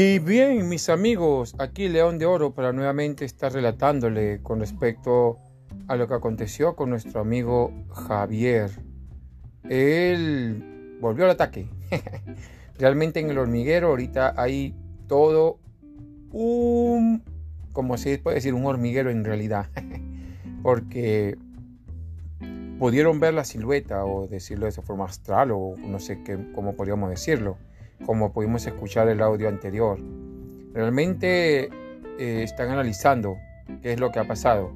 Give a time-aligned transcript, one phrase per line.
[0.00, 5.40] Y bien, mis amigos, aquí León de Oro para nuevamente estar relatándole con respecto
[5.88, 8.70] a lo que aconteció con nuestro amigo Javier.
[9.68, 11.68] Él volvió al ataque.
[12.78, 14.72] Realmente en el hormiguero ahorita hay
[15.08, 15.58] todo
[16.30, 17.24] un,
[17.72, 19.66] como se puede decir, un hormiguero en realidad.
[20.62, 21.36] Porque
[22.78, 26.76] pudieron ver la silueta o decirlo de esa forma astral o no sé qué, cómo
[26.76, 27.58] podríamos decirlo
[28.04, 29.98] como pudimos escuchar el audio anterior.
[30.72, 31.64] Realmente
[32.18, 33.36] eh, están analizando
[33.82, 34.72] qué es lo que ha pasado.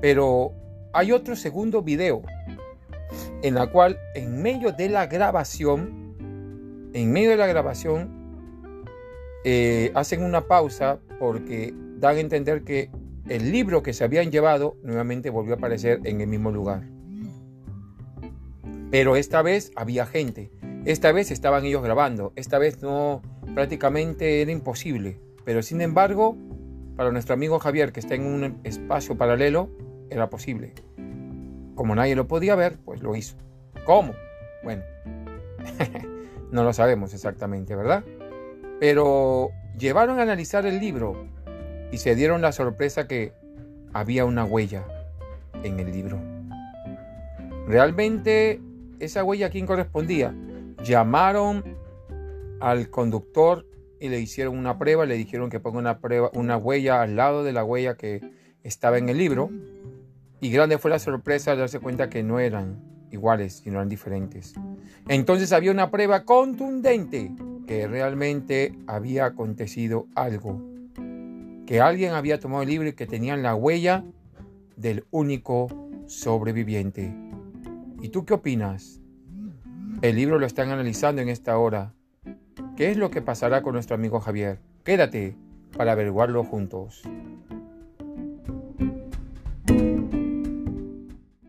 [0.00, 0.52] Pero
[0.92, 2.22] hay otro segundo video
[3.42, 6.14] en la cual en medio de la grabación,
[6.92, 8.22] en medio de la grabación,
[9.44, 12.90] eh, hacen una pausa porque dan a entender que
[13.28, 16.82] el libro que se habían llevado nuevamente volvió a aparecer en el mismo lugar.
[18.90, 20.50] Pero esta vez había gente.
[20.84, 23.22] Esta vez estaban ellos grabando, esta vez no,
[23.54, 26.36] prácticamente era imposible, pero sin embargo,
[26.96, 29.70] para nuestro amigo Javier que está en un espacio paralelo,
[30.10, 30.74] era posible.
[31.76, 33.36] Como nadie lo podía ver, pues lo hizo.
[33.86, 34.12] ¿Cómo?
[34.64, 34.82] Bueno,
[36.50, 38.02] no lo sabemos exactamente, ¿verdad?
[38.80, 41.28] Pero llevaron a analizar el libro
[41.92, 43.32] y se dieron la sorpresa que
[43.92, 44.84] había una huella
[45.62, 46.18] en el libro.
[47.68, 48.60] Realmente
[48.98, 50.34] esa huella a quién correspondía?
[50.82, 51.76] Llamaron
[52.60, 53.66] al conductor
[54.00, 57.44] y le hicieron una prueba, le dijeron que ponga una prueba, una huella al lado
[57.44, 58.20] de la huella que
[58.62, 59.50] estaba en el libro.
[60.40, 64.54] Y grande fue la sorpresa de darse cuenta que no eran iguales, sino eran diferentes.
[65.08, 67.30] Entonces había una prueba contundente
[67.66, 70.60] que realmente había acontecido algo.
[71.66, 74.04] Que alguien había tomado el libro y que tenían la huella
[74.76, 75.68] del único
[76.06, 77.14] sobreviviente.
[78.00, 79.01] ¿Y tú qué opinas?
[80.02, 81.94] El libro lo están analizando en esta hora.
[82.76, 84.58] ¿Qué es lo que pasará con nuestro amigo Javier?
[84.82, 85.36] Quédate
[85.76, 87.02] para averiguarlo juntos.